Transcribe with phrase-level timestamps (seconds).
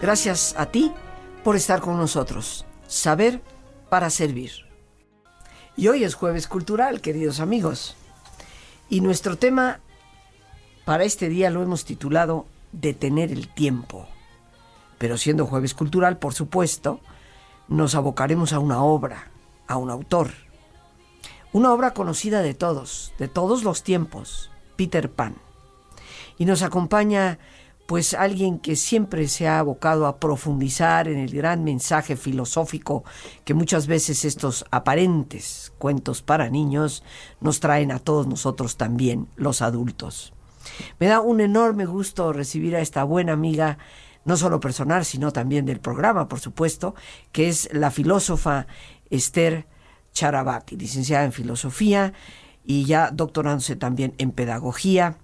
[0.00, 0.90] Gracias a ti
[1.44, 2.64] por estar con nosotros.
[2.86, 3.42] Saber
[3.90, 4.50] para servir.
[5.76, 7.96] Y hoy es jueves cultural, queridos amigos.
[8.88, 9.80] Y nuestro tema
[10.86, 14.08] para este día lo hemos titulado Detener el tiempo.
[14.96, 17.00] Pero siendo jueves cultural, por supuesto,
[17.68, 19.30] nos abocaremos a una obra,
[19.66, 20.30] a un autor.
[21.52, 25.36] Una obra conocida de todos, de todos los tiempos, Peter Pan.
[26.38, 27.38] Y nos acompaña
[27.90, 33.02] pues alguien que siempre se ha abocado a profundizar en el gran mensaje filosófico
[33.44, 37.02] que muchas veces estos aparentes cuentos para niños
[37.40, 40.32] nos traen a todos nosotros también, los adultos.
[41.00, 43.78] Me da un enorme gusto recibir a esta buena amiga,
[44.24, 46.94] no solo personal, sino también del programa, por supuesto,
[47.32, 48.68] que es la filósofa
[49.10, 49.66] Esther
[50.12, 52.12] Charabati, licenciada en filosofía
[52.64, 55.18] y ya doctorándose también en pedagogía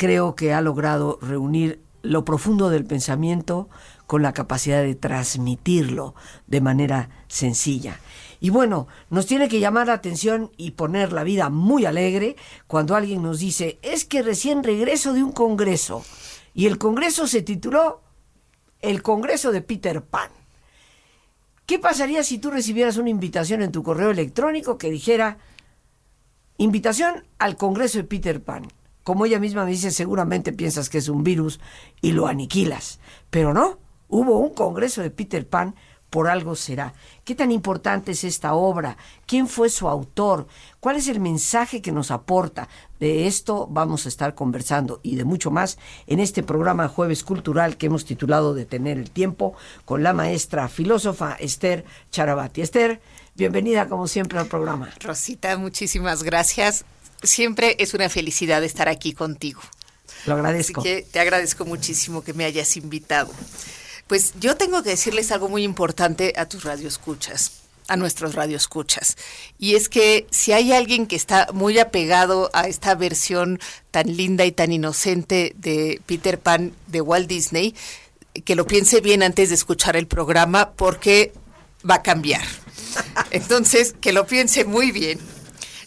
[0.00, 3.68] creo que ha logrado reunir lo profundo del pensamiento
[4.06, 6.14] con la capacidad de transmitirlo
[6.46, 8.00] de manera sencilla.
[8.40, 12.96] Y bueno, nos tiene que llamar la atención y poner la vida muy alegre cuando
[12.96, 16.02] alguien nos dice, es que recién regreso de un congreso.
[16.54, 18.00] Y el congreso se tituló
[18.80, 20.30] El Congreso de Peter Pan.
[21.66, 25.36] ¿Qué pasaría si tú recibieras una invitación en tu correo electrónico que dijera,
[26.56, 28.66] invitación al Congreso de Peter Pan?
[29.02, 31.60] Como ella misma dice, seguramente piensas que es un virus
[32.00, 33.00] y lo aniquilas.
[33.30, 35.74] Pero no, hubo un congreso de Peter Pan,
[36.10, 36.92] por algo será.
[37.24, 38.96] ¿Qué tan importante es esta obra?
[39.26, 40.48] ¿Quién fue su autor?
[40.80, 42.68] ¿Cuál es el mensaje que nos aporta?
[42.98, 47.76] De esto vamos a estar conversando y de mucho más en este programa Jueves Cultural
[47.76, 49.54] que hemos titulado Detener el Tiempo
[49.84, 52.60] con la maestra filósofa Esther Charabati.
[52.60, 53.00] Esther,
[53.36, 54.90] bienvenida como siempre al programa.
[55.00, 56.84] Rosita, muchísimas gracias
[57.22, 59.60] siempre es una felicidad estar aquí contigo.
[60.26, 60.82] Lo agradezco.
[60.82, 63.32] que te agradezco muchísimo que me hayas invitado.
[64.06, 67.52] Pues yo tengo que decirles algo muy importante a tus radioescuchas,
[67.88, 69.16] a nuestros radioescuchas.
[69.58, 73.60] Y es que si hay alguien que está muy apegado a esta versión
[73.90, 77.74] tan linda y tan inocente de Peter Pan de Walt Disney,
[78.44, 81.32] que lo piense bien antes de escuchar el programa porque
[81.88, 82.42] va a cambiar.
[83.30, 85.20] Entonces, que lo piense muy bien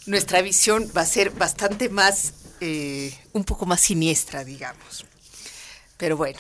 [0.06, 5.06] nuestra visión va a ser bastante más, eh, un poco más siniestra, digamos.
[5.98, 6.40] Pero bueno,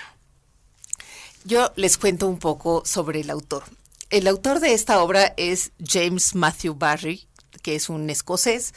[1.46, 3.64] yo les cuento un poco sobre el autor.
[4.10, 7.28] El autor de esta obra es James Matthew Barry,
[7.62, 8.74] que es un escocés.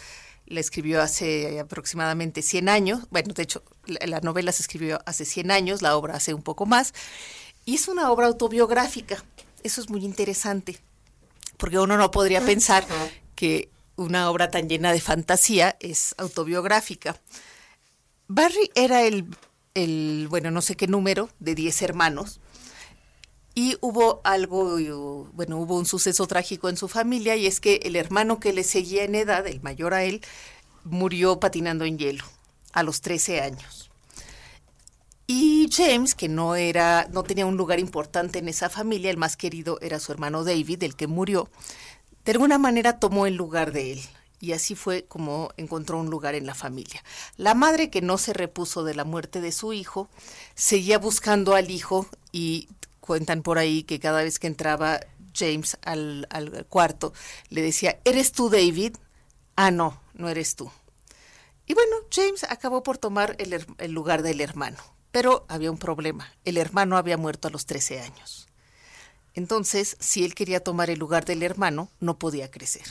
[0.46, 3.00] La escribió hace aproximadamente 100 años.
[3.10, 6.66] Bueno, de hecho, la, novela se escribió hace 100 años, la obra hace un poco
[6.66, 6.94] más.
[7.64, 9.22] Y es una obra autobiográfica.
[9.62, 10.78] Eso es muy interesante,
[11.56, 12.86] porque uno no podría pensar
[13.34, 17.18] que una obra tan llena de fantasía es autobiográfica.
[18.28, 22.40] Barry era el, bueno, no sé qué número, de 10 hermanos.
[23.54, 27.96] Y hubo algo, bueno, hubo un suceso trágico en su familia y es que el
[27.96, 30.20] hermano que le seguía en edad, el mayor a él,
[30.84, 32.24] murió patinando en hielo
[32.72, 33.90] a los 13 años.
[35.26, 39.36] Y James, que no era, no tenía un lugar importante en esa familia, el más
[39.36, 41.48] querido era su hermano David, el que murió,
[42.26, 44.02] de alguna manera tomó el lugar de él.
[44.40, 47.02] Y así fue como encontró un lugar en la familia.
[47.36, 50.10] La madre, que no se repuso de la muerte de su hijo,
[50.54, 52.68] seguía buscando al hijo y
[53.00, 55.00] cuentan por ahí que cada vez que entraba
[55.34, 56.26] James al,
[56.68, 57.14] cuarto,
[57.48, 58.96] le decía, ¿eres tú David?
[59.54, 60.70] Ah, no, no eres tú.
[61.64, 64.78] Y bueno, James acabó por tomar el, el lugar del hermano,
[65.12, 66.30] pero había un problema.
[66.44, 68.48] El hermano había muerto a los 13 años.
[69.36, 72.86] Entonces, si él quería tomar el lugar del hermano, no podía crecer.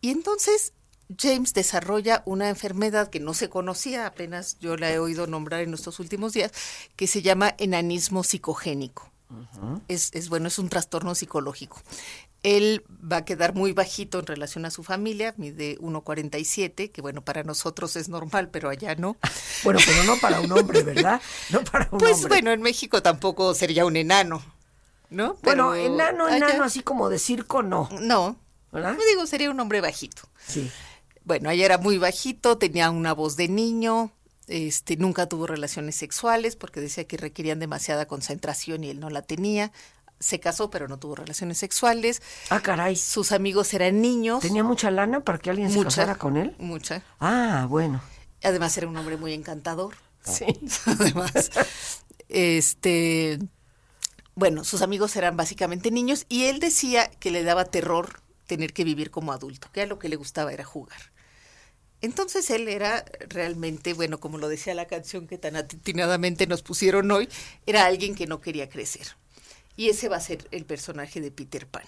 [0.00, 0.72] Y entonces
[1.18, 5.74] James desarrolla una enfermedad que no se conocía, apenas yo la he oído nombrar en
[5.74, 6.52] estos últimos días,
[6.96, 9.10] que se llama enanismo psicogénico.
[9.88, 11.82] es, bueno, es un trastorno psicológico.
[12.42, 17.22] Él va a quedar muy bajito en relación a su familia, mide 1,47, que bueno,
[17.22, 19.16] para nosotros es normal, pero allá no.
[19.64, 21.20] Bueno, pero no para un hombre, ¿verdad?
[21.50, 24.42] No para un pues bueno, en México tampoco sería un enano.
[25.10, 25.36] ¿No?
[25.42, 27.88] bueno, enano, enano, así como de circo, no.
[28.00, 28.36] No.
[28.72, 28.96] ¿Verdad?
[28.96, 30.22] Me digo, sería un hombre bajito.
[30.46, 30.70] Sí.
[31.24, 34.12] Bueno, ella era muy bajito, tenía una voz de niño,
[34.50, 39.22] este, nunca tuvo relaciones sexuales porque decía que requerían demasiada concentración y él no la
[39.22, 39.70] tenía.
[40.18, 42.20] Se casó, pero no tuvo relaciones sexuales.
[42.50, 42.96] Ah, caray.
[42.96, 44.40] Sus amigos eran niños.
[44.40, 46.54] ¿Tenía mucha lana para que alguien se casara con él?
[46.58, 47.02] Mucha.
[47.20, 48.02] Ah, bueno.
[48.42, 49.94] Además era un hombre muy encantador.
[50.24, 50.46] Sí.
[50.86, 51.50] Además,
[52.28, 53.38] este
[54.40, 58.84] bueno, sus amigos eran básicamente niños y él decía que le daba terror tener que
[58.84, 60.98] vivir como adulto, que a lo que le gustaba era jugar.
[62.00, 67.10] Entonces él era realmente, bueno, como lo decía la canción que tan atinadamente nos pusieron
[67.10, 67.28] hoy,
[67.66, 69.08] era alguien que no quería crecer.
[69.76, 71.84] Y ese va a ser el personaje de Peter Pan.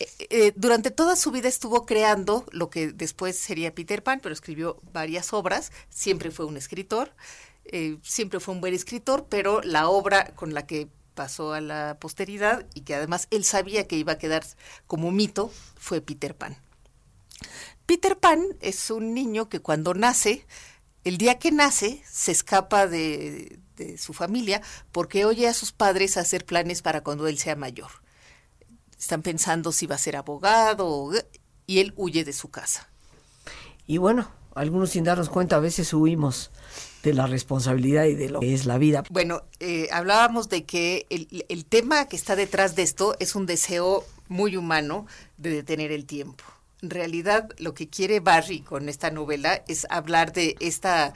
[0.00, 4.34] Eh, eh, durante toda su vida estuvo creando lo que después sería Peter Pan, pero
[4.34, 7.14] escribió varias obras, siempre fue un escritor,
[7.64, 11.96] eh, siempre fue un buen escritor, pero la obra con la que pasó a la
[11.98, 14.46] posteridad y que además él sabía que iba a quedar
[14.86, 16.56] como mito fue Peter Pan.
[17.86, 20.46] Peter Pan es un niño que cuando nace,
[21.02, 23.58] el día que nace, se escapa de,
[23.96, 24.62] su familia
[24.92, 27.90] porque oye a sus padres hacer planes para cuando él sea mayor
[28.96, 31.10] están pensando si va a ser abogado
[31.66, 32.88] y él huye de su casa.
[33.88, 36.52] Y bueno, algunos sin darnos cuenta a veces huimos
[37.02, 39.04] de la responsabilidad y de lo que es la vida.
[39.10, 43.46] Bueno, eh, hablábamos de que el, el tema que está detrás de esto es un
[43.46, 45.06] deseo muy humano
[45.36, 46.44] de detener el tiempo.
[46.82, 51.12] En realidad, lo que quiere Barry con esta novela es hablar de esta,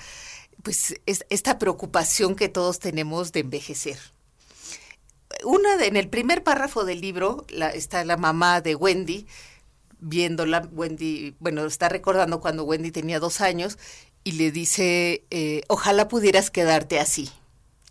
[0.63, 3.99] pues, esta preocupación que todos tenemos de envejecer
[5.45, 9.27] una en el primer párrafo del libro está la mamá de Wendy
[10.01, 13.79] viéndola, Wendy, bueno, está recordando cuando Wendy tenía dos años
[14.25, 17.31] y le dice, eh, ojalá pudieras quedarte así,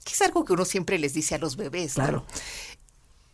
[0.03, 1.93] que es algo que uno siempre les dice a los bebés.
[1.95, 2.25] Claro.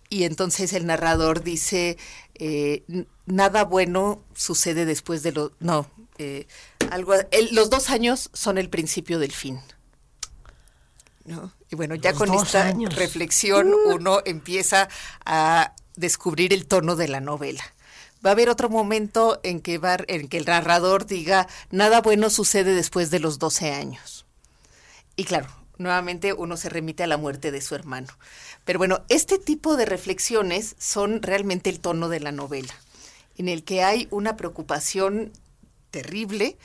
[0.10, 1.98] Y entonces el narrador dice,
[2.36, 2.84] eh,
[3.26, 5.52] nada bueno sucede después de lo...
[5.60, 6.48] No, eh,
[6.92, 7.14] algo,
[7.52, 9.60] los dos años son el principio del fin.
[11.70, 13.96] Y bueno, ya con esta reflexión uh.
[13.96, 14.88] uno empieza
[15.26, 17.64] a descubrir el tono de la novela.
[18.26, 22.30] Va a haber otro momento en que, va, en que el narrador diga, nada bueno
[22.30, 24.26] sucede después de los 12 años.
[25.16, 25.48] Y claro,
[25.78, 28.08] nuevamente uno se remite a la muerte de su hermano.
[28.66, 32.74] Pero bueno, este tipo de reflexiones son realmente el tono de la novela,
[33.38, 35.32] en el que hay una preocupación
[35.92, 36.58] terrible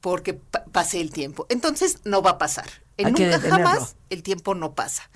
[0.00, 1.46] porque pase el tiempo.
[1.48, 2.68] Entonces no va a pasar.
[2.96, 5.08] En nunca jamás el tiempo no pasa.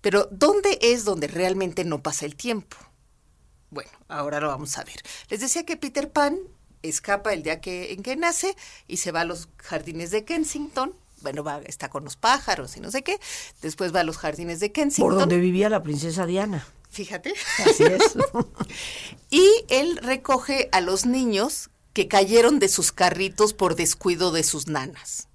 [0.00, 2.76] Pero ¿dónde es donde realmente no pasa el tiempo?
[3.70, 5.02] Bueno, ahora lo vamos a ver.
[5.28, 6.38] Les decía que Peter Pan
[6.82, 8.56] escapa el día que, en que nace
[8.86, 10.94] y se va a los jardines de Kensington.
[11.20, 13.18] Bueno, va, está con los pájaros y no sé qué.
[13.60, 15.10] Después va a los jardines de Kensington.
[15.10, 16.66] Por donde vivía la princesa Diana.
[16.90, 17.34] Fíjate.
[17.66, 18.16] Así es.
[19.30, 24.68] y él recoge a los niños que cayeron de sus carritos por descuido de sus
[24.68, 25.28] nanas.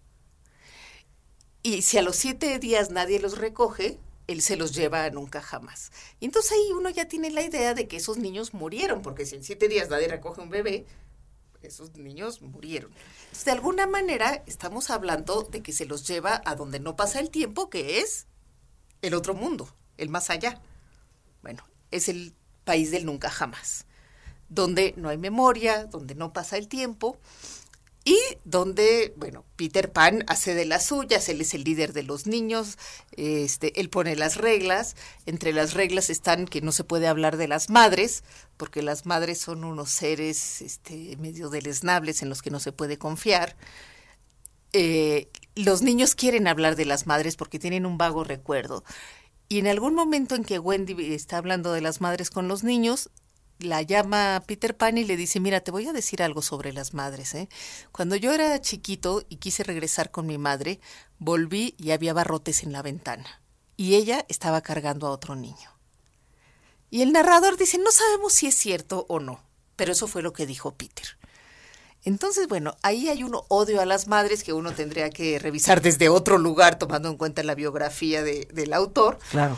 [1.62, 3.98] Y si a los siete días nadie los recoge,
[4.28, 5.92] él se los lleva a nunca jamás.
[6.20, 9.36] Y entonces ahí uno ya tiene la idea de que esos niños murieron, porque si
[9.36, 10.86] en siete días nadie recoge un bebé,
[11.62, 12.92] esos niños murieron.
[13.46, 17.30] De alguna manera estamos hablando de que se los lleva a donde no pasa el
[17.30, 18.28] tiempo, que es
[19.02, 20.62] el otro mundo, el más allá.
[21.42, 22.34] Bueno, es el
[22.64, 23.86] país del nunca jamás,
[24.50, 27.18] donde no hay memoria, donde no pasa el tiempo
[28.06, 32.28] y donde, bueno, Peter Pan hace de las suyas, él es el líder de los
[32.28, 32.78] niños,
[33.16, 37.48] este, él pone las reglas, entre las reglas están que no se puede hablar de
[37.48, 38.26] las madres,
[38.58, 42.98] porque las madres son unos seres este, medio deleznables en los que no se puede
[42.98, 43.56] confiar.
[44.74, 48.84] Eh, los niños quieren hablar de las madres porque tienen un vago recuerdo.
[49.48, 53.10] Y en algún momento en que Wendy está hablando de las madres con los niños,
[53.64, 56.94] la llama Peter Pan y le dice, mira, te voy a decir algo sobre las
[56.94, 57.34] madres.
[57.36, 57.50] ¿eh?
[57.92, 60.80] Cuando yo era chiquito y quise regresar con mi madre,
[61.20, 63.42] volví y había barrotes en la ventana.
[63.76, 65.72] Y ella estaba cargando a otro niño.
[66.90, 69.42] Y el narrador dice, no sabemos si es cierto o no,
[69.76, 71.18] pero eso fue lo que dijo Peter.
[72.06, 76.10] Entonces, bueno, ahí hay un odio a las madres que uno tendría que revisar desde
[76.10, 79.20] otro lugar, tomando en cuenta la biografía de, del autor.
[79.32, 79.58] Claro.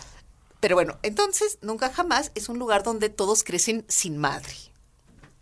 [0.60, 4.54] Pero bueno, entonces nunca jamás es un lugar donde todos crecen sin madre.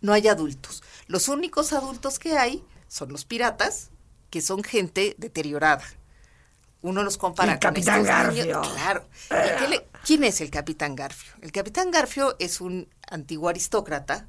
[0.00, 0.82] No hay adultos.
[1.06, 3.90] Los únicos adultos que hay son los piratas,
[4.30, 5.84] que son gente deteriorada.
[6.82, 8.60] Uno los compara el Capitán Garfio.
[8.60, 9.08] Claro.
[10.04, 11.32] ¿Quién es el Capitán Garfio?
[11.40, 14.28] El Capitán Garfio es un antiguo aristócrata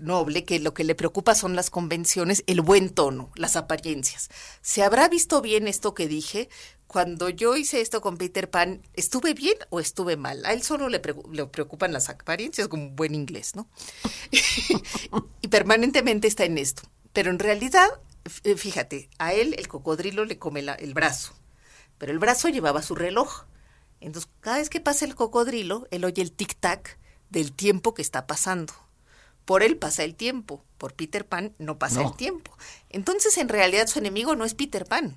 [0.00, 4.30] noble que lo que le preocupa son las convenciones, el buen tono, las apariencias.
[4.62, 6.48] ¿Se habrá visto bien esto que dije?
[6.90, 10.44] Cuando yo hice esto con Peter Pan, ¿estuve bien o estuve mal?
[10.44, 13.68] A él solo le, preocupan las apariencias, como buen inglés, ¿no?
[15.40, 16.82] y permanentemente está en esto.
[17.12, 17.88] Pero en realidad,
[18.56, 21.32] fíjate, a él el cocodrilo le come el brazo,
[21.96, 23.44] pero el brazo llevaba su reloj.
[24.00, 26.96] Entonces, cada vez que pasa el cocodrilo, él oye el tic-tac
[27.28, 28.72] del tiempo que está pasando.
[29.44, 32.50] Por él pasa el tiempo, por Peter Pan no pasa el tiempo.
[32.88, 35.16] Entonces, en realidad, su enemigo no es Peter Pan,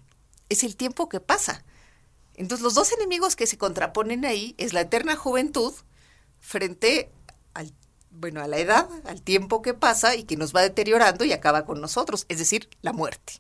[0.54, 1.64] es el tiempo que pasa.
[2.36, 5.74] Entonces, los dos enemigos que se contraponen ahí es la eterna juventud
[6.40, 7.12] frente
[7.54, 7.72] al
[8.16, 11.66] bueno, a la edad, al tiempo que pasa y que nos va deteriorando y acaba
[11.66, 13.34] con nosotros, es decir, la muerte.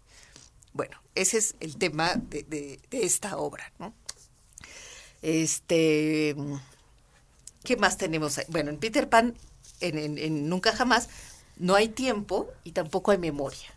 [0.73, 3.71] Bueno, ese es el tema de, esta obra.
[5.21, 6.35] Este,
[7.63, 8.39] ¿qué más tenemos?
[8.47, 9.37] Bueno, en Peter Pan,
[9.79, 11.09] en Nunca Jamás,
[11.57, 13.72] no hay tiempo y tampoco hay memoria.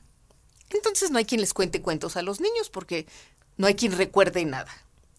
[0.71, 3.07] Entonces no hay quien les cuente cuentos a los niños porque
[3.57, 4.71] no hay quien recuerde nada.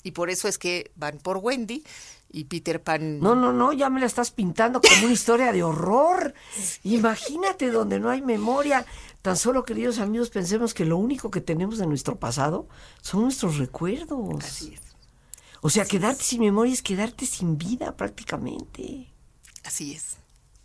[0.04, 1.84] Y por eso es que van por Wendy
[2.32, 3.20] y Peter Pan.
[3.20, 6.34] No, no, no, ya me la estás pintando como una historia de horror.
[6.84, 8.86] Imagínate donde no hay memoria.
[9.22, 12.68] Tan solo, queridos amigos, pensemos que lo único que tenemos de nuestro pasado
[13.02, 14.44] son nuestros recuerdos.
[14.44, 14.82] Así es.
[15.62, 19.08] O sea, quedarte sin memoria es quedarte sin vida prácticamente.
[19.64, 20.18] Así es.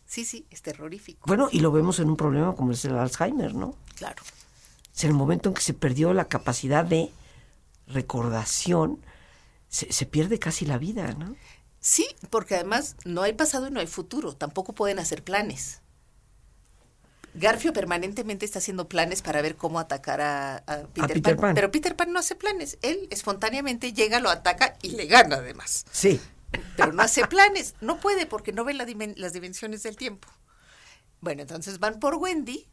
[0.07, 1.23] Sí, sí, es terrorífico.
[1.27, 3.75] Bueno, y lo vemos en un problema como es el Alzheimer, ¿no?
[3.97, 4.23] Claro.
[4.95, 7.11] Es el momento en que se perdió la capacidad de
[7.87, 9.05] recordación,
[9.69, 11.35] se, pierde casi la vida, ¿no?
[11.81, 15.81] Sí, porque además no hay pasado y no hay futuro, tampoco pueden hacer planes.
[17.35, 22.13] Garfio permanentemente está haciendo planes para ver cómo atacar a, Peter, Pan, Pero Peter Pan
[22.13, 22.79] no hace planes.
[22.83, 25.87] Él espontáneamente llega, lo ataca y le gana además.
[25.91, 26.21] Sí.
[26.77, 27.75] Pero no hace planes.
[27.81, 30.29] No puede porque no ve las dimensiones del tiempo.
[31.23, 32.69] Bueno, entonces van por Wendy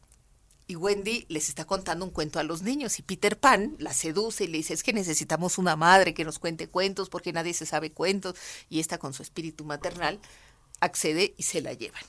[0.69, 4.43] y Wendy les está contando un cuento a los niños y Peter Pan la seduce
[4.43, 7.65] y le dice, es que necesitamos una madre que nos cuente cuentos porque nadie se
[7.65, 8.35] sabe cuentos
[8.69, 10.19] y esta con su espíritu maternal
[10.79, 12.03] accede y se la llevan.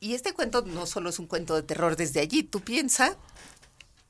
[0.00, 3.16] Y este cuento no solo es un cuento de terror desde allí, tú piensa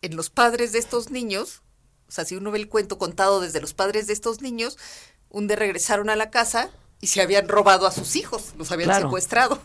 [0.01, 1.61] en los padres de estos niños,
[2.09, 4.79] o sea, si uno ve el cuento contado desde los padres de estos niños,
[5.29, 6.71] un día regresaron a la casa
[7.03, 9.63] y se habían robado a sus hijos, los habían secuestrado.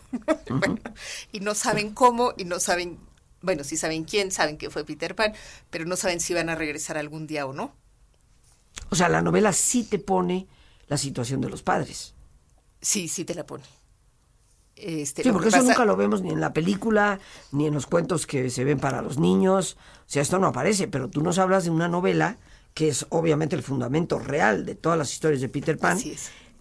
[1.32, 3.07] y no saben cómo y no saben
[3.48, 5.32] bueno, sí saben quién, saben que fue Peter Pan,
[5.70, 7.72] pero no saben si van a regresar algún día o no.
[8.90, 10.46] O sea, la novela sí te pone
[10.86, 12.12] la situación de los padres.
[12.82, 13.64] Sí, sí te la pone.
[14.76, 18.26] Este, sí, porque eso nunca lo vemos ni en la película, ni en los cuentos
[18.26, 19.78] que se ven para los niños.
[20.00, 22.36] O sea, esto no aparece, pero tú nos hablas de una novela
[22.74, 25.98] que es obviamente el fundamento real de todas las historias de Peter Pan,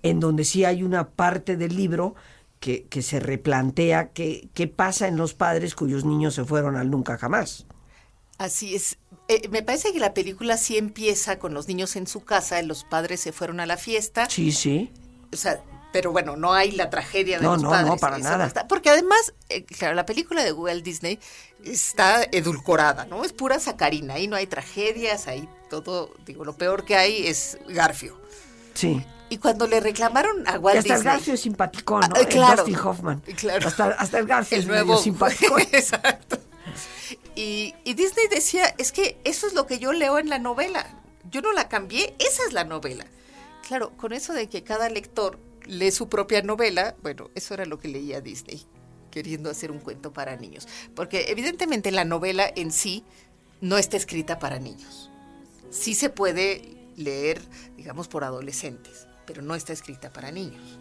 [0.04, 2.16] en donde sí hay una parte del libro
[2.60, 7.66] que, se replantea qué, pasa en los padres cuyos niños se fueron al nunca jamás.
[8.38, 8.98] Así es.
[9.28, 12.84] Eh, me parece que la película sí empieza con los niños en su casa, los
[12.84, 14.30] padres se fueron a la fiesta.
[14.30, 14.92] Sí, sí.
[15.34, 15.62] O sea,
[15.92, 17.88] pero bueno, no hay la tragedia de los padres.
[17.88, 18.68] No, no, para nada.
[18.68, 21.20] porque además, eh, claro, la película de Walt Disney
[21.64, 23.24] está edulcorada, ¿no?
[23.24, 27.58] Es pura sacarina, ahí no hay tragedias, ahí todo, digo, lo peor que hay es
[27.68, 28.20] Garfio.
[28.74, 29.04] Sí.
[29.30, 32.08] Y cuando le reclamaron a Walt y hasta el Garfio es simpático, ¿no?
[32.16, 33.22] Ah, claro, el Dustin Hoffman.
[33.36, 33.68] Claro.
[33.68, 34.98] Hasta, hasta el Garfio es nuevo.
[34.98, 35.60] simpático.
[35.72, 36.38] Exacto.
[37.36, 40.88] Y, y, Disney decía, es que eso es lo que yo leo en la novela.
[41.30, 43.06] Yo no la cambié, esa es la novela.
[43.68, 47.80] Claro, con eso de que cada lector lee su propia novela, bueno, eso era lo
[47.80, 48.66] que leía Disney,
[49.12, 50.68] queriendo hacer un cuento para niños.
[50.96, 53.04] Porque evidentemente la novela en sí
[53.60, 55.12] no está escrita para niños.
[55.70, 57.42] Sí se puede leer,
[57.76, 60.80] digamos, por adolescentes pero no está escrita para niños.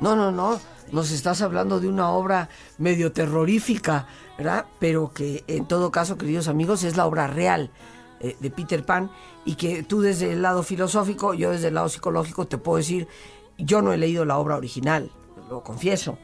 [0.00, 0.60] No, no, no,
[0.92, 2.48] nos estás hablando de una obra
[2.78, 4.66] medio terrorífica, ¿verdad?
[4.78, 7.70] Pero que en todo caso, queridos amigos, es la obra real
[8.18, 9.10] eh, de Peter Pan
[9.44, 13.08] y que tú desde el lado filosófico, yo desde el lado psicológico te puedo decir,
[13.58, 15.10] yo no he leído la obra original,
[15.48, 16.18] lo confieso,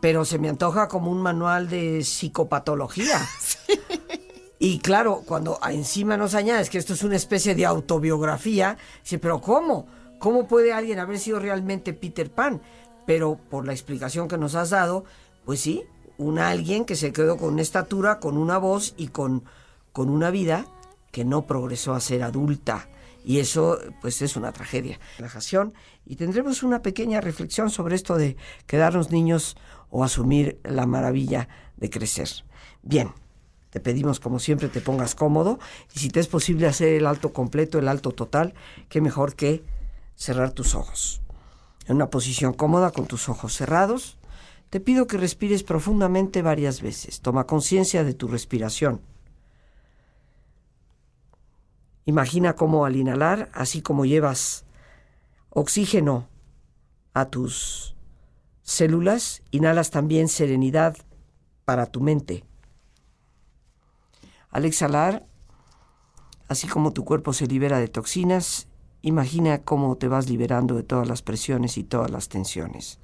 [0.00, 3.20] pero se me antoja como un manual de psicopatología.
[4.58, 9.40] Y claro, cuando encima nos añades que esto es una especie de autobiografía, dice, pero
[9.40, 9.86] ¿cómo?
[10.26, 12.60] ¿Cómo puede alguien haber sido realmente Peter Pan?
[13.06, 15.04] Pero por la explicación que nos has dado,
[15.44, 15.84] pues sí,
[16.18, 19.44] un alguien que se quedó con una estatura, con una voz y con,
[19.92, 20.66] con una vida
[21.12, 22.88] que no progresó a ser adulta.
[23.24, 24.98] Y eso, pues, es una tragedia.
[25.16, 25.74] Relajación.
[26.04, 29.56] Y tendremos una pequeña reflexión sobre esto de quedarnos niños
[29.90, 32.28] o asumir la maravilla de crecer.
[32.82, 33.12] Bien,
[33.70, 35.60] te pedimos, como siempre, te pongas cómodo.
[35.94, 38.54] Y si te es posible hacer el alto completo, el alto total,
[38.88, 39.75] qué mejor que
[40.16, 41.22] cerrar tus ojos.
[41.86, 44.18] En una posición cómoda con tus ojos cerrados,
[44.70, 47.20] te pido que respires profundamente varias veces.
[47.20, 49.00] Toma conciencia de tu respiración.
[52.04, 54.64] Imagina cómo al inhalar, así como llevas
[55.50, 56.28] oxígeno
[57.14, 57.96] a tus
[58.62, 60.96] células, inhalas también serenidad
[61.64, 62.44] para tu mente.
[64.50, 65.26] Al exhalar,
[66.48, 68.68] así como tu cuerpo se libera de toxinas,
[69.06, 72.98] Imagina cómo te vas liberando de todas las presiones y todas las tensiones.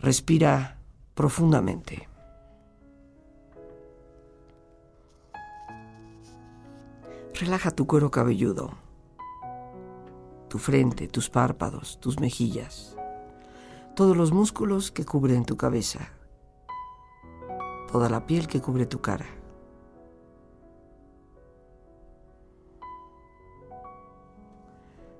[0.00, 0.80] Respira
[1.14, 2.08] profundamente.
[7.32, 8.72] Relaja tu cuero cabelludo,
[10.48, 12.96] tu frente, tus párpados, tus mejillas,
[13.94, 16.08] todos los músculos que cubren tu cabeza.
[17.92, 19.39] toda la piel que cubre tu cara.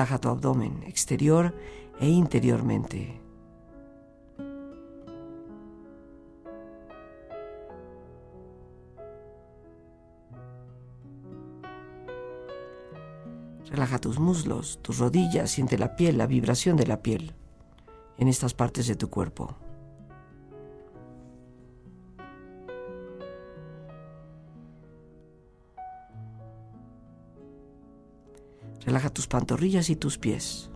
[0.00, 1.54] Relaja tu abdomen exterior
[2.00, 3.20] e interiormente.
[13.68, 17.34] Relaja tus muslos, tus rodillas, siente la piel, la vibración de la piel
[18.16, 19.54] en estas partes de tu cuerpo.
[28.90, 30.68] Relaja tus pantorrillas y tus pies.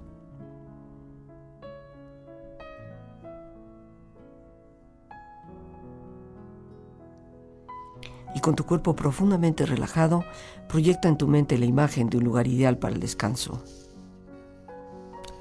[8.37, 10.25] Y con tu cuerpo profundamente relajado,
[10.69, 13.61] proyecta en tu mente la imagen de un lugar ideal para el descanso.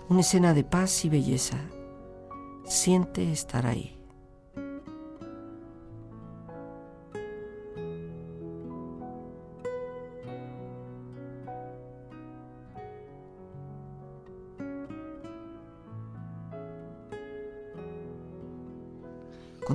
[0.10, 1.60] Una escena de paz y belleza
[2.66, 4.03] Siente estar ahí.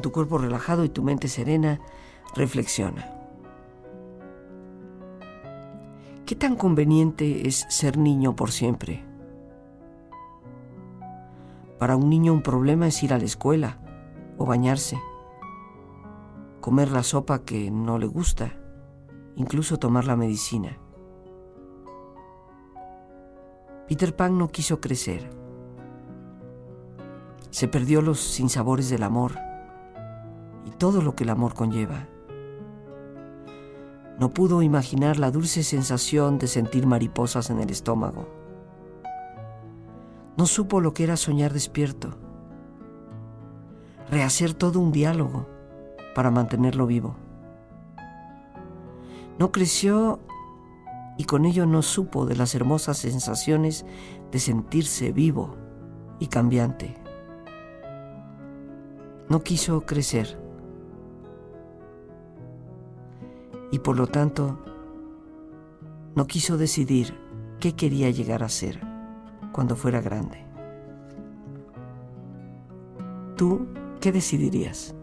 [0.09, 1.81] Tu cuerpo relajado y tu mente serena,
[2.35, 3.13] reflexiona.
[6.25, 9.05] ¿Qué tan conveniente es ser niño por siempre?
[11.79, 13.81] Para un niño un problema es ir a la escuela
[14.39, 14.99] o bañarse,
[16.63, 18.53] comer la sopa que no le gusta,
[19.37, 20.79] incluso tomar la medicina.
[23.87, 25.29] Peter Pan no quiso crecer.
[27.51, 29.48] Se perdió los sinsabores del amor
[30.69, 32.07] y todo lo que el amor conlleva.
[34.21, 38.39] No pudo imaginar la dulce sensación de sentir mariposas en el estómago
[40.39, 42.11] no supo lo que era soñar despierto.
[44.09, 45.49] Rehacer todo un diálogo
[46.15, 47.17] para mantenerlo vivo.
[49.41, 50.21] No creció
[51.17, 53.85] y con ello no supo de las hermosas sensaciones
[54.31, 55.57] de sentirse vivo
[56.21, 56.95] y cambiante.
[59.29, 60.41] No quiso crecer
[63.71, 64.59] y por lo tanto
[66.15, 67.15] no quiso decidir
[67.61, 68.81] qué quería llegar a ser
[69.53, 70.45] cuando fuera grande.
[73.37, 73.69] ¿Tú
[74.01, 74.95] qué decidirías?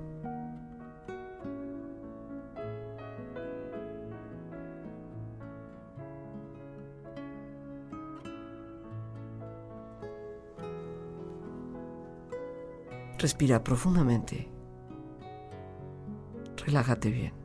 [13.17, 14.49] Respira profundamente.
[16.57, 17.44] Relájate bien.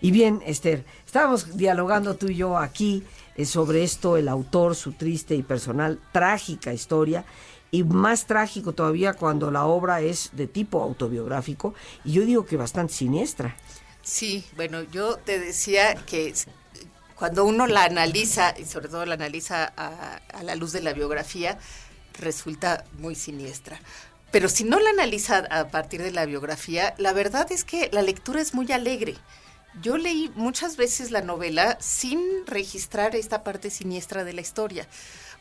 [0.00, 3.02] Y bien, Esther, estábamos dialogando tú y yo aquí
[3.36, 7.24] eh, sobre esto, el autor, su triste y personal, trágica historia,
[7.70, 12.56] y más trágico todavía cuando la obra es de tipo autobiográfico, y yo digo que
[12.56, 13.56] bastante siniestra.
[14.02, 16.32] Sí, bueno, yo te decía que
[17.16, 20.92] cuando uno la analiza, y sobre todo la analiza a, a la luz de la
[20.92, 21.58] biografía,
[22.18, 23.80] resulta muy siniestra.
[24.30, 28.02] Pero si no la analiza a partir de la biografía, la verdad es que la
[28.02, 29.14] lectura es muy alegre.
[29.82, 34.88] Yo leí muchas veces la novela sin registrar esta parte siniestra de la historia.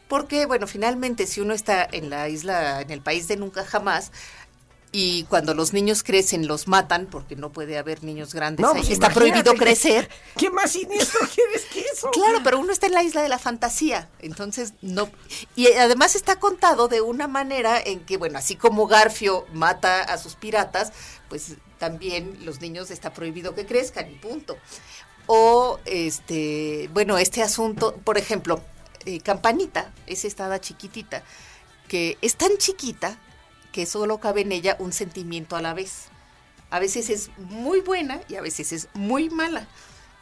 [0.08, 4.12] Porque, bueno, finalmente si uno está en la isla, en el país de nunca jamás,
[4.98, 9.10] y cuando los niños crecen los matan porque no puede haber niños grandes pues está
[9.10, 10.10] prohibido crecer.
[10.38, 12.10] ¿Qué más siniestro quieres que eso?
[12.12, 15.10] Claro, pero uno está en la isla de la fantasía, entonces no
[15.58, 20.17] y además está contado de una manera en que bueno, así como Garfio mata a
[20.17, 20.93] sus piratas,
[21.28, 24.58] pues también los niños está prohibido que crezcan y punto.
[25.28, 28.62] O este, bueno, este asunto, por ejemplo,
[29.06, 31.24] eh, Campanita, es esta chiquitita
[31.88, 33.18] que es tan chiquita
[33.72, 36.06] que solo cabe en ella un sentimiento a la vez.
[36.70, 39.68] A veces es muy buena y a veces es muy mala.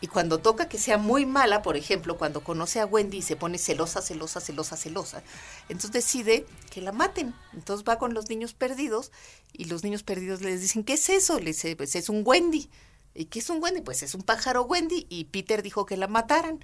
[0.04, 3.38] Y cuando toca que sea muy mala, por ejemplo, cuando conoce a Wendy y se
[3.38, 5.24] pone celosa, celosa, celosa, celosa,
[5.70, 7.34] entonces decide que la maten.
[7.54, 9.13] Entonces va con los niños perdidos
[9.54, 11.39] y los niños perdidos les dicen, ¿qué es eso?
[11.39, 12.70] Le dice, pues es un Wendy.
[13.16, 13.80] ¿Y qué es un Wendy?
[13.80, 16.60] Pues es un pájaro Wendy y Peter dijo que la mataran.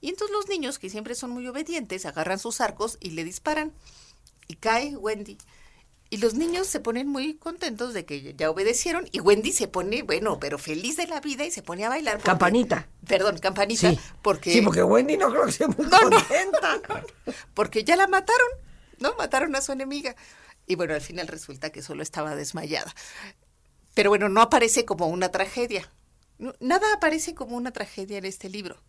[0.00, 3.72] Y entonces los niños, que siempre son muy obedientes, agarran sus arcos y le disparan.
[4.48, 5.38] Y cae Wendy.
[6.12, 10.02] Y los niños se ponen muy contentos de que ya obedecieron y Wendy se pone,
[10.02, 12.20] bueno, pero feliz de la vida y se pone a bailar.
[12.20, 12.88] campanita.
[13.06, 13.90] Perdón, campanita.
[13.90, 14.00] Sí.
[14.20, 16.80] Porque, sí, porque Wendy no creo que sea muy contenta.
[17.54, 18.48] porque ya la mataron,
[18.98, 19.14] ¿no?
[19.16, 20.16] Mataron a su enemiga.
[20.66, 22.92] Y bueno, al final resulta que solo estaba desmayada.
[23.94, 25.92] Pero bueno, no aparece como una tragedia.
[26.58, 28.82] Nada aparece como una tragedia en este libro.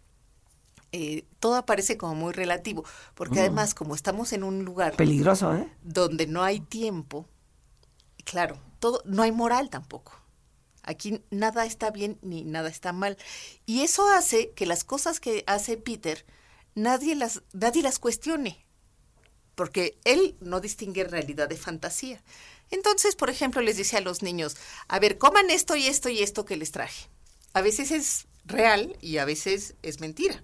[0.94, 2.84] Eh, todo aparece como muy relativo,
[3.16, 3.44] porque Mm.
[3.44, 5.68] además como estamos en un lugar Peligroso, ¿eh?
[5.84, 7.28] donde no hay tiempo,
[8.26, 10.14] claro, todo, no hay moral tampoco.
[10.84, 13.18] Aquí nada está bien ni nada está mal.
[13.66, 16.26] Y eso hace que las cosas que hace Peter,
[16.76, 18.66] nadie las, nadie las cuestione.
[19.56, 22.22] Porque él no distingue realidad de fantasía.
[22.72, 26.20] Entonces, por ejemplo, les dice a los niños, a ver, coman esto y esto y
[26.24, 27.10] esto que les traje.
[27.54, 30.42] A veces es real y a veces es mentira.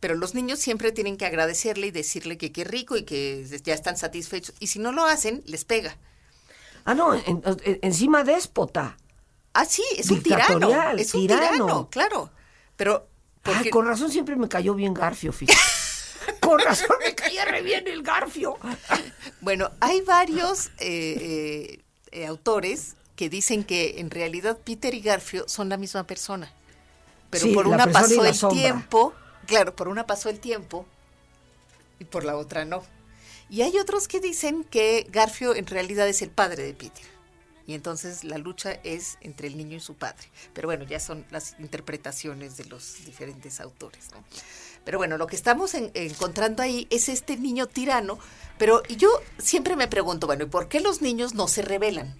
[0.00, 3.74] Pero los niños siempre tienen que agradecerle y decirle que qué rico y que ya
[3.74, 4.54] están satisfechos.
[4.60, 5.96] Y si no lo hacen, les pega.
[6.84, 8.96] Ah, no, en- en- encima déspota.
[9.54, 10.70] Ah, sí, es un tirano.
[10.98, 11.50] Es un tirano.
[11.50, 12.30] tirano, claro.
[12.76, 13.08] Pero
[13.42, 15.58] Ay, porque- con razón siempre me cayó bien Garfio, fíjate.
[16.40, 18.58] con razón me caía re bien el Garfio.
[19.40, 21.80] bueno, hay varios eh, eh,
[22.12, 26.52] eh, autores que dicen que en realidad Peter y Garfio son la misma persona.
[27.30, 28.60] Pero Sí, por una pasó el sombra.
[28.62, 29.14] tiempo,
[29.46, 30.86] claro, por una pasó el tiempo
[31.98, 32.82] y por la otra no.
[33.48, 37.04] Y hay otros que dicen que Garfio en realidad es el padre de Peter.
[37.68, 40.28] Y entonces la lucha es entre el niño y su padre.
[40.52, 44.06] Pero bueno, ya son las interpretaciones de los diferentes autores.
[44.84, 48.18] Pero bueno, lo que estamos en- encontrando ahí es este niño tirano.
[48.58, 52.14] Pero yo siempre me pregunto, bueno, ¿y por qué los niños no se rebelan?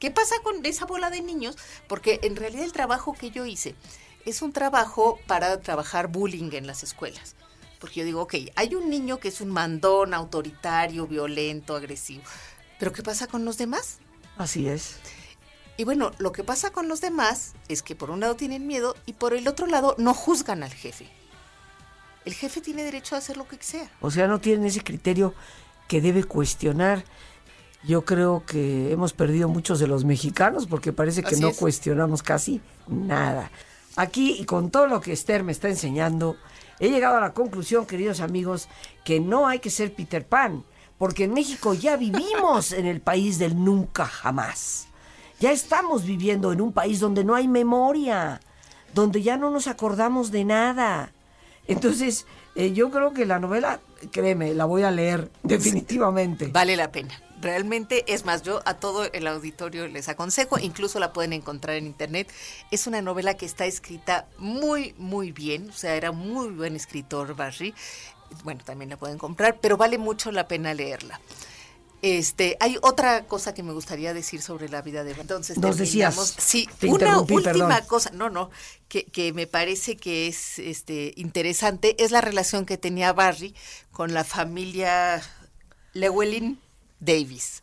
[0.00, 1.56] ¿Qué pasa con esa bola de niños?
[1.86, 3.76] Porque en realidad el trabajo que yo hice
[4.24, 7.34] es un trabajo para trabajar bullying en las escuelas.
[7.78, 12.22] Porque yo digo, ok, hay un niño que es un mandón, autoritario, violento, agresivo.
[12.78, 13.98] Pero ¿qué pasa con los demás?
[14.36, 14.96] Así es.
[15.76, 18.94] Y bueno, lo que pasa con los demás es que por un lado tienen miedo
[19.06, 21.08] y por el otro lado no juzgan al jefe.
[22.24, 23.90] El jefe tiene derecho a hacer lo que sea.
[24.00, 25.34] O sea, no tienen ese criterio
[25.88, 27.04] que debe cuestionar.
[27.82, 31.56] Yo creo que hemos perdido muchos de los mexicanos porque parece que Así no es.
[31.56, 33.50] cuestionamos casi nada.
[33.96, 36.36] Aquí, y con todo lo que Esther me está enseñando,
[36.80, 38.68] he llegado a la conclusión, queridos amigos,
[39.04, 40.64] que no hay que ser Peter Pan,
[40.98, 44.86] porque en México ya vivimos en el país del nunca jamás.
[45.40, 48.40] Ya estamos viviendo en un país donde no hay memoria,
[48.94, 51.12] donde ya no nos acordamos de nada.
[51.66, 56.48] Entonces, eh, yo creo que la novela, créeme, la voy a leer definitivamente.
[56.48, 57.20] Vale la pena.
[57.40, 61.86] Realmente, es más, yo a todo el auditorio les aconsejo, incluso la pueden encontrar en
[61.86, 62.30] internet.
[62.70, 67.34] Es una novela que está escrita muy, muy bien, o sea, era muy buen escritor
[67.34, 67.74] Barry.
[68.44, 71.20] Bueno, también la pueden comprar, pero vale mucho la pena leerla.
[72.02, 76.34] Este, hay otra cosa que me gustaría decir sobre la vida de Entonces, Nos decías.
[76.36, 77.72] Sí, Te una última perdón.
[77.86, 78.50] cosa, no, no,
[78.88, 83.54] que, que me parece que es este interesante es la relación que tenía Barry
[83.92, 85.22] con la familia
[85.94, 86.58] Llewellyn
[86.98, 87.62] Davis.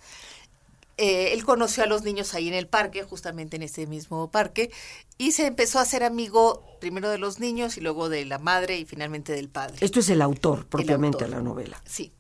[0.96, 4.70] Eh, él conoció a los niños ahí en el parque, justamente en ese mismo parque,
[5.18, 8.78] y se empezó a hacer amigo primero de los niños y luego de la madre
[8.78, 9.78] y finalmente del padre.
[9.80, 11.30] Esto es el autor propiamente autor.
[11.30, 11.82] de la novela.
[11.86, 12.12] Sí,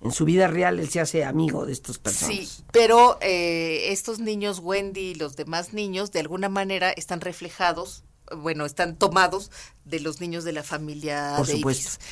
[0.00, 2.36] En su vida real él se hace amigo de estas personas.
[2.36, 8.04] sí, pero eh, estos niños, Wendy y los demás niños, de alguna manera están reflejados,
[8.36, 9.50] bueno, están tomados
[9.84, 11.60] de los niños de la familia Por Davis.
[11.60, 12.04] supuesto.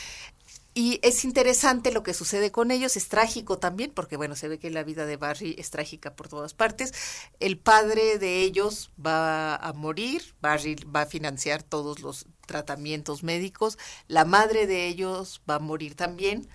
[0.79, 4.59] Y es interesante lo que sucede con ellos, es trágico también, porque bueno, se ve
[4.59, 6.93] que la vida de Barry es trágica por todas partes.
[7.41, 13.79] El padre de ellos va a morir, Barry va a financiar todos los tratamientos médicos,
[14.07, 16.47] la madre de ellos va a morir también.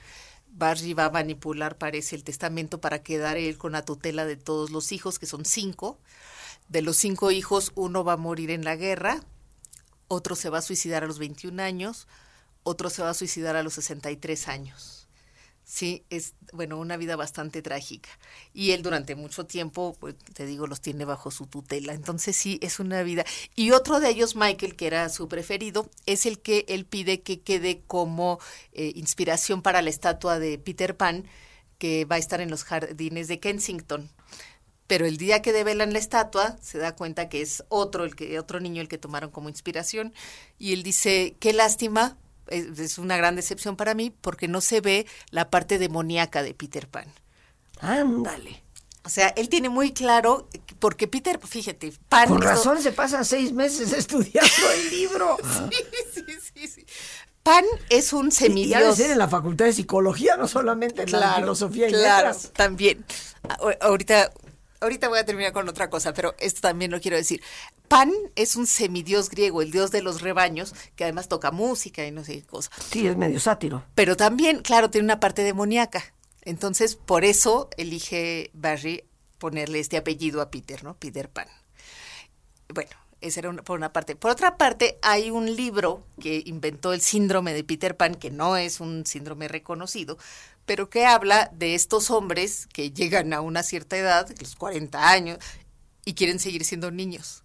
[0.52, 4.70] Barry va a manipular, parece, el testamento para quedar él con la tutela de todos
[4.70, 5.98] los hijos, que son cinco.
[6.70, 9.22] De los cinco hijos, uno va a morir en la guerra,
[10.08, 12.08] otro se va a suicidar a los 21 años,
[12.64, 15.01] otro se va a suicidar a los 63 años.
[15.72, 18.10] Sí, es, bueno, una vida bastante trágica.
[18.54, 21.94] Y él durante mucho tiempo, pues, te digo, los tiene bajo su tutela.
[21.94, 23.24] Entonces sí, es una vida.
[23.56, 27.40] Y otro de ellos, Michael, que era su preferido, es el que él pide que
[27.40, 28.38] quede como
[28.74, 31.24] eh, inspiración para la estatua de Peter Pan,
[31.78, 34.10] que va a estar en los jardines de Kensington.
[34.88, 38.38] Pero el día que develan la estatua, se da cuenta que es otro, el que,
[38.40, 40.14] otro niño el que tomaron como inspiración.
[40.60, 44.82] Y él dice, qué lástima, es, es una gran decepción para mí, porque no se
[44.82, 47.06] ve la parte demoníaca de Peter Pan.
[47.80, 48.64] Ándale.
[49.04, 50.48] O sea, él tiene muy claro,
[50.80, 52.28] porque Peter, fíjate, Pan...
[52.30, 55.38] Con razón se pasan seis meses estudiando el libro.
[56.14, 56.86] Sí, sí, sí, sí.
[57.42, 58.96] Pan es un Y semidios.
[58.98, 62.52] ser en la Facultad de Psicología, no solamente en la filosofía y claro, letras.
[62.54, 63.04] también.
[63.50, 64.32] A- Ahorita,
[64.82, 67.42] ahorita voy a terminar con otra cosa, pero esto también lo quiero decir.
[67.88, 72.12] Pan es un semidios griego, el dios de los rebaños, que además toca música y
[72.12, 72.70] no sé qué cosa.
[72.92, 73.84] Sí, es medio sátiro.
[73.96, 76.04] Pero también, claro, tiene una parte demoníaca.
[76.44, 79.04] Entonces, por eso elige Barry
[79.38, 80.96] ponerle este apellido a Peter, ¿no?
[80.96, 81.48] Peter Pan.
[82.74, 84.16] Bueno, esa era una- por una parte.
[84.16, 88.58] Por otra parte, hay un libro que inventó el síndrome de Peter Pan, que no
[88.58, 90.18] es un síndrome reconocido,
[90.66, 95.40] pero que habla de estos hombres que llegan a una cierta edad, los 40 años,
[96.06, 97.44] y quieren seguir siendo niños.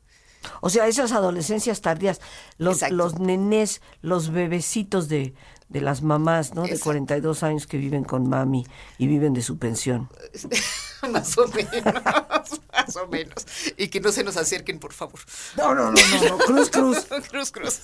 [0.61, 2.21] O sea, esas adolescencias tardías,
[2.59, 2.95] los, Exacto.
[2.97, 5.35] los nenés, los bebecitos de,
[5.69, 6.63] de las mamás, ¿no?
[6.63, 6.85] De Exacto.
[6.85, 8.67] 42 años que viven con mami
[8.99, 10.09] y viven de su pensión.
[11.11, 11.85] más o menos,
[12.73, 13.47] más o menos.
[13.77, 15.21] Y que no se nos acerquen, por favor.
[15.57, 16.39] No, no, no, no, no.
[16.39, 17.07] Cruz, cruz.
[17.31, 17.81] cruz, cruz.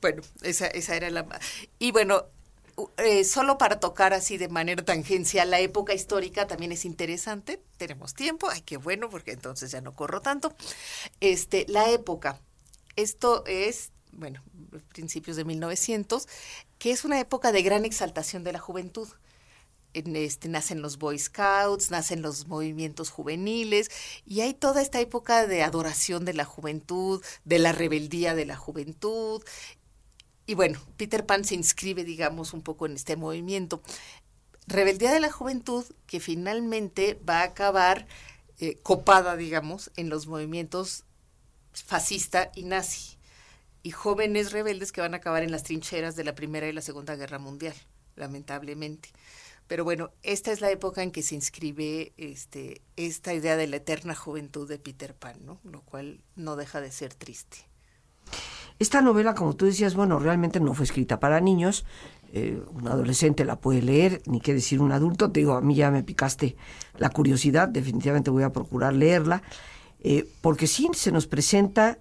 [0.00, 1.26] Bueno, esa, esa era la...
[1.78, 2.26] Y bueno,
[2.98, 7.60] eh, solo para tocar así de manera tangencial la época histórica también es interesante.
[7.76, 10.54] Tenemos tiempo, ay, qué bueno, porque entonces ya no corro tanto.
[11.20, 12.40] Este, la época.
[12.96, 14.42] Esto es, bueno,
[14.92, 16.26] principios de 1900,
[16.78, 19.08] que es una época de gran exaltación de la juventud.
[19.94, 23.90] En este, nacen los Boy Scouts, nacen los movimientos juveniles
[24.26, 28.56] y hay toda esta época de adoración de la juventud, de la rebeldía de la
[28.56, 29.42] juventud.
[30.48, 33.82] Y bueno, Peter Pan se inscribe, digamos, un poco en este movimiento.
[34.66, 38.06] Rebeldía de la juventud que finalmente va a acabar
[38.58, 41.04] eh, copada, digamos, en los movimientos
[41.74, 43.18] fascista y nazi.
[43.82, 46.80] Y jóvenes rebeldes que van a acabar en las trincheras de la Primera y la
[46.80, 47.74] Segunda Guerra Mundial,
[48.16, 49.10] lamentablemente.
[49.66, 53.76] Pero bueno, esta es la época en que se inscribe este, esta idea de la
[53.76, 55.60] eterna juventud de Peter Pan, ¿no?
[55.62, 57.67] Lo cual no deja de ser triste.
[58.78, 61.84] Esta novela, como tú decías, bueno, realmente no fue escrita para niños.
[62.32, 65.32] Eh, un adolescente la puede leer, ni qué decir un adulto.
[65.32, 66.56] Te digo, a mí ya me picaste
[66.96, 69.42] la curiosidad, definitivamente voy a procurar leerla,
[70.00, 71.98] eh, porque sí se nos presenta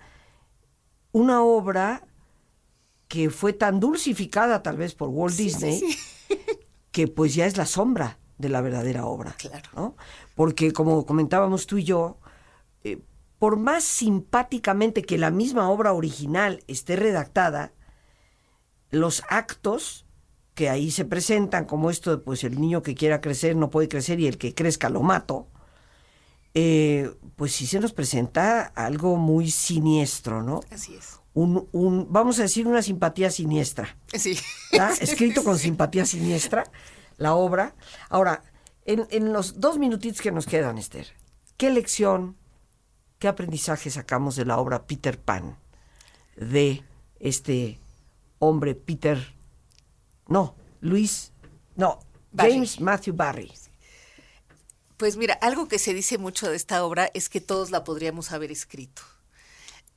[1.12, 2.04] una obra
[3.08, 5.82] que fue tan dulcificada tal vez por Walt Disney,
[6.92, 9.34] que pues ya es la sombra de la verdadera obra.
[9.38, 9.70] Claro.
[9.76, 9.96] ¿no?
[10.36, 12.20] Porque como comentábamos tú y yo,
[12.84, 13.00] eh,
[13.40, 17.74] por más simpáticamente que la misma obra original esté redactada,
[18.90, 20.06] los actos
[20.56, 23.88] que ahí se presentan, como esto de pues el niño que quiera crecer no puede
[23.88, 25.48] crecer y el que crezca lo mato,
[26.56, 30.62] eh, pues sí se nos presenta algo muy siniestro, ¿no?
[30.72, 31.20] Así es.
[31.36, 33.96] Un, un, vamos a decir una simpatía siniestra.
[34.12, 34.40] Sí.
[35.00, 35.66] Escrito sí, con sí.
[35.66, 36.64] simpatía siniestra,
[37.18, 37.76] la obra.
[38.10, 38.42] Ahora,
[38.86, 41.06] en, en los dos minutitos que nos quedan, Esther,
[41.58, 42.36] ¿qué lección,
[43.20, 45.58] qué aprendizaje sacamos de la obra Peter Pan
[46.36, 46.84] de
[47.20, 47.80] este
[48.40, 49.34] hombre Peter,
[50.28, 51.32] no, Luis,
[51.76, 52.00] no,
[52.32, 52.54] Barry.
[52.54, 53.52] James Matthew Barry?
[54.98, 58.32] Pues mira, algo que se dice mucho de esta obra es que todos la podríamos
[58.32, 59.02] haber escrito.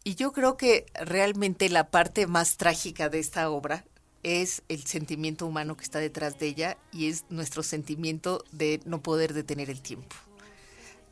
[0.05, 3.85] Y yo creo que realmente la parte más trágica de esta obra
[4.23, 9.03] es el sentimiento humano que está detrás de ella y es nuestro sentimiento de no
[9.03, 10.17] poder detener el tiempo.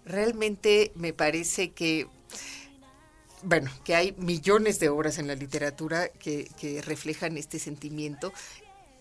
[0.09, 2.09] Realmente me parece que,
[3.42, 6.49] bueno, que hay millones de obras en la literatura que,
[6.85, 8.33] reflejan este sentimiento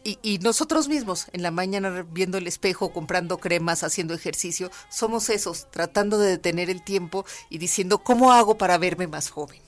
[0.03, 5.29] y, y nosotros mismos, en la mañana viendo el espejo, comprando cremas, haciendo ejercicio, somos
[5.29, 9.61] esos, tratando de detener el tiempo y diciendo, ¿cómo hago para verme más joven?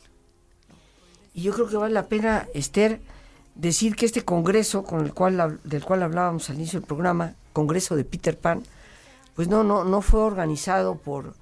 [1.34, 2.99] Y yo creo que vale la pena, Esther,
[3.56, 7.95] decir que este congreso con el cual del cual hablábamos al inicio del programa, Congreso
[7.95, 8.63] de Peter Pan,
[9.39, 11.34] pues no, no, no fue organizado por,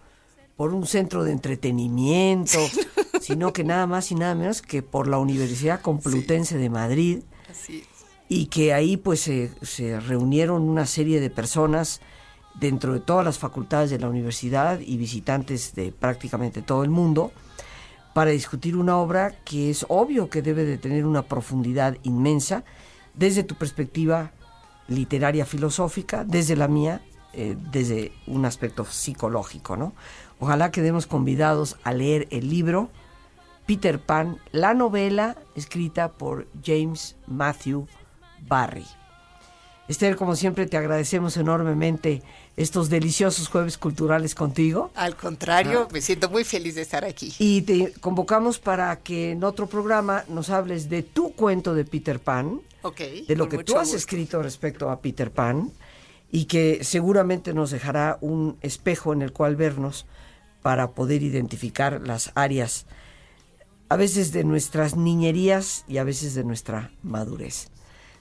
[0.56, 2.60] por un centro de entretenimiento,
[3.20, 7.80] sino que nada más y nada menos que por la Universidad Complutense de Madrid, Así
[7.80, 7.88] es.
[8.30, 12.00] y que ahí pues se, se reunieron una serie de personas
[12.60, 17.32] dentro de todas las facultades de la universidad y visitantes de prácticamente todo el mundo
[18.14, 22.64] para discutir una obra que es obvio que debe de tener una profundidad inmensa
[23.16, 24.34] desde tu perspectiva
[24.88, 27.02] literaria filosófica, desde la mía,
[27.34, 29.94] eh, desde un aspecto psicológico, ¿no?
[30.40, 32.90] Ojalá quedemos convidados a leer el libro
[33.66, 37.88] Peter Pan, la novela escrita por James Matthew
[38.48, 38.86] Barry.
[39.88, 42.22] Esther, como siempre, te agradecemos enormemente
[42.58, 44.92] estos deliciosos jueves culturales contigo.
[44.96, 47.34] Al contrario, me siento muy feliz de estar aquí.
[47.40, 52.20] Y te convocamos para que en otro programa nos hables de tu cuento de Peter
[52.20, 52.62] Pan,
[53.28, 55.72] de lo que tú has escrito respecto a Peter Pan,
[56.32, 60.06] y que seguramente nos dejará un espejo en el cual vernos
[60.62, 62.86] para poder identificar las áreas,
[63.90, 67.70] a veces de nuestras niñerías y a veces de nuestra madurez.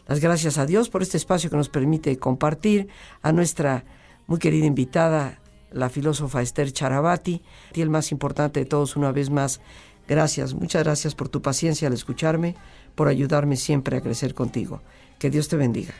[0.06, 2.88] Las gracias a Dios por este espacio que nos permite compartir
[3.22, 3.84] a nuestra
[4.28, 5.40] muy querida invitada,
[5.72, 7.42] la filósofa Esther Charabati,
[7.74, 9.60] y el más importante de todos, una vez más,
[10.06, 12.54] gracias, muchas gracias por tu paciencia al escucharme,
[12.94, 14.82] por ayudarme siempre a crecer contigo.
[15.18, 15.94] Que Dios te bendiga.